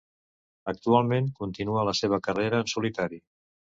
Actualment 0.73 1.29
continua 1.43 1.87
la 1.91 1.97
seva 2.03 2.23
carrera 2.31 2.67
en 2.67 2.77
solitari. 2.77 3.27